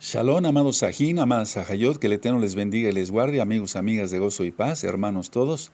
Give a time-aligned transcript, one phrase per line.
[0.00, 4.10] Shalom, amados Sajín, amadas Sajayot, que el Eterno les bendiga y les guarde, amigos, amigas
[4.10, 5.70] de Gozo y Paz, hermanos todos,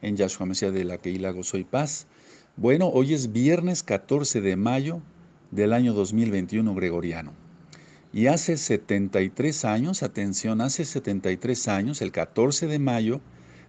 [0.00, 2.06] en Yahshua Mesías de la Keila Gozo y Paz.
[2.56, 5.02] Bueno, hoy es viernes 14 de mayo
[5.50, 7.32] del año 2021 gregoriano.
[8.12, 13.20] Y hace 73 años, atención, hace 73 años, el 14 de mayo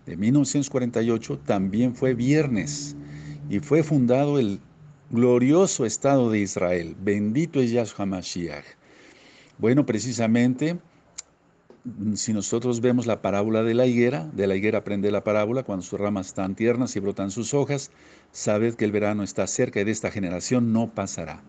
[0.05, 2.95] de 1948, también fue viernes
[3.49, 4.59] y fue fundado el
[5.09, 6.95] glorioso Estado de Israel.
[7.01, 8.65] Bendito es Yahshua Mashiach.
[9.57, 10.77] Bueno, precisamente,
[12.15, 15.83] si nosotros vemos la parábola de la higuera, de la higuera aprende la parábola, cuando
[15.83, 17.91] sus ramas están tiernas y brotan sus hojas,
[18.31, 21.41] sabed que el verano está cerca y de esta generación no pasará.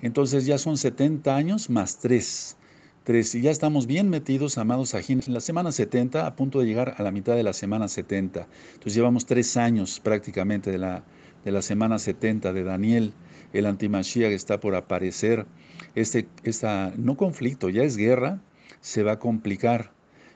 [0.00, 2.56] Entonces ya son 70 años más 3.
[3.02, 6.94] tres y ya estamos bien metidos, amados en la semana 70, a punto de llegar
[6.98, 8.46] a la mitad de la semana 70.
[8.74, 11.02] Entonces llevamos tres años prácticamente de la,
[11.44, 13.12] de la semana 70 de Daniel.
[13.52, 15.46] El antimashiach está por aparecer
[15.94, 18.40] este esta, no conflicto, ya es guerra,
[18.80, 19.90] se va a complicar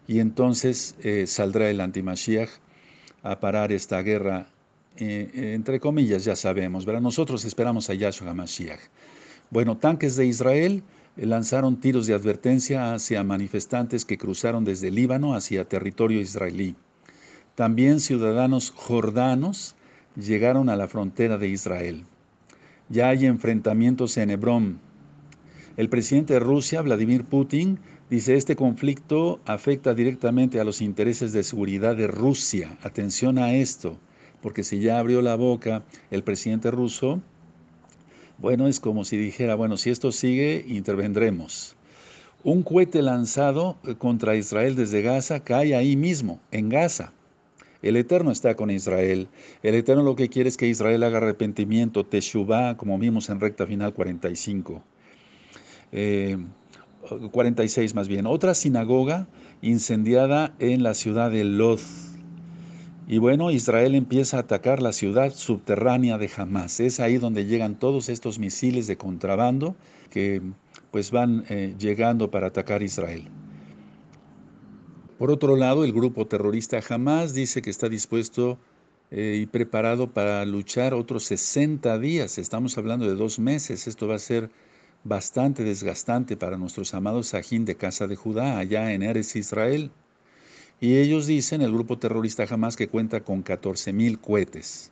[0.07, 2.51] y entonces eh, saldrá el antimashiach
[3.23, 4.47] a parar esta guerra,
[4.97, 7.01] eh, entre comillas, ya sabemos, ¿verdad?
[7.01, 8.81] Nosotros esperamos a Yahshua Mashiach.
[9.51, 10.83] Bueno, tanques de Israel
[11.17, 16.77] lanzaron tiros de advertencia hacia manifestantes que cruzaron desde Líbano hacia territorio israelí.
[17.55, 19.77] También ciudadanos jordanos
[20.17, 22.05] llegaron a la frontera de Israel.
[22.89, 24.81] Ya hay enfrentamientos en Hebrón,
[25.77, 31.43] el presidente de Rusia, Vladimir Putin, dice, este conflicto afecta directamente a los intereses de
[31.43, 32.79] seguridad de Rusia.
[32.85, 33.99] Atención a esto,
[34.41, 35.83] porque si ya abrió la boca
[36.13, 37.21] el presidente ruso,
[38.39, 41.75] bueno, es como si dijera, bueno, si esto sigue, intervendremos.
[42.45, 47.13] Un cohete lanzado contra Israel desde Gaza cae ahí mismo, en Gaza.
[47.85, 49.29] El Eterno está con Israel.
[49.63, 53.67] El Eterno lo que quiere es que Israel haga arrepentimiento, teshuvah, como vimos en recta
[53.67, 54.83] final 45.
[57.31, 59.27] 46 eh, más bien, otra sinagoga
[59.61, 61.81] incendiada en la ciudad de Lod.
[63.07, 66.81] Y bueno, Israel empieza a atacar la ciudad subterránea de Hamas.
[66.81, 69.77] Es ahí donde llegan todos estos misiles de contrabando
[70.09, 70.41] que
[70.91, 73.29] pues van eh, llegando para atacar Israel.
[75.19, 78.59] Por otro lado, el grupo terrorista Hamas dice que está dispuesto
[79.13, 82.37] eh, y preparado para luchar otros 60 días.
[82.37, 83.87] Estamos hablando de dos meses.
[83.87, 84.51] Esto va a ser
[85.05, 89.93] bastante desgastante para nuestros amados Sajín de casa de Judá, allá en Eres Israel.
[90.81, 94.91] Y ellos dicen, el grupo terrorista jamás que cuenta con 14.000 cohetes.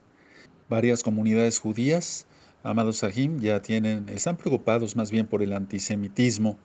[0.69, 2.27] Varias comunidades judías,
[2.62, 6.59] amados Sahim, ya tienen, están preocupados más bien por el antisemitismo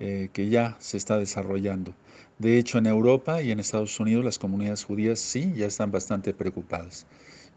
[0.00, 1.94] eh, que ya se está desarrollando.
[2.38, 6.34] De hecho, en Europa y en Estados Unidos las comunidades judías sí, ya están bastante
[6.34, 7.06] preocupadas.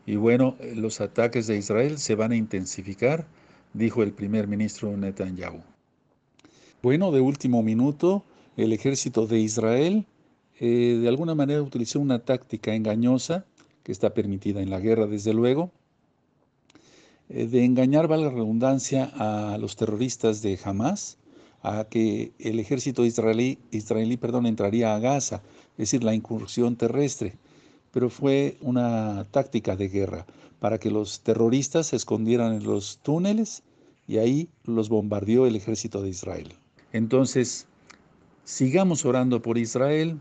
[0.06, 3.28] Y bueno, los ataques de Israel se van a intensificar
[3.74, 5.62] dijo el primer ministro Netanyahu.
[6.82, 8.24] Bueno, de último minuto,
[8.58, 10.06] el ejército de Israel
[10.60, 13.46] eh, de alguna manera utilizó una táctica engañosa,
[13.84, 15.72] que está permitida en la guerra desde luego,
[17.30, 21.18] eh, de engañar, valga la redundancia, a los terroristas de Hamas,
[21.62, 25.42] a que el ejército israelí, israelí perdón, entraría a Gaza,
[25.74, 27.36] es decir, la incursión terrestre,
[27.92, 30.26] pero fue una táctica de guerra
[30.60, 33.64] para que los terroristas se escondieran en los túneles
[34.08, 36.54] y ahí los bombardeó el ejército de Israel.
[36.92, 37.68] Entonces,
[38.44, 40.18] sigamos orando por Israel,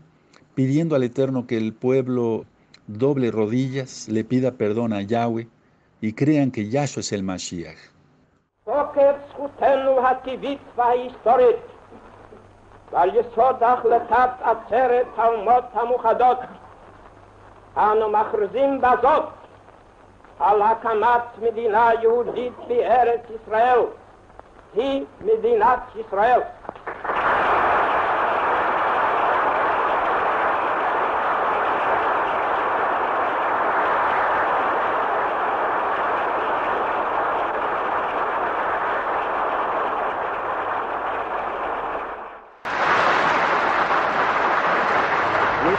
[0.55, 2.45] pidiendo al Eterno que el pueblo
[2.87, 5.47] doble rodillas, le pida perdón a Yahweh
[6.01, 7.77] y crean que Yahshua es el Mashiach.
[8.69, 11.55] מתוקף זכותנו הטבעית וההיסטורית
[12.91, 16.37] ועל יסוד החלטת עצרת האומות המאוחדות
[17.77, 19.23] אנו מכריזים בזאת
[20.39, 23.79] על הקמת מדינה יהודית בארץ ישראל,
[24.73, 26.41] היא מדינת ישראל.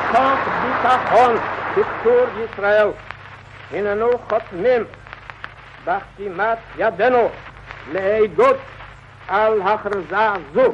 [0.10, 1.36] מתוך ביטחון
[1.76, 2.88] בצור ישראל
[3.72, 4.84] הננו חותמים
[5.86, 7.30] בחתימת ידינו
[7.94, 8.58] להעידות
[9.28, 10.74] על הכרזה זו.